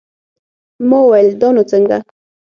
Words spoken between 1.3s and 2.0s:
دا نو څنگه.